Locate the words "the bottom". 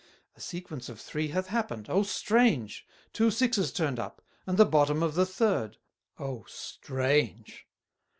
4.57-5.03